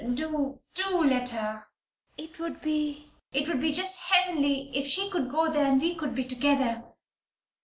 [0.15, 1.65] Do, do let her.
[2.17, 5.93] It would be it would be just heavenly, if she could go there, and we
[5.93, 6.83] could be together!"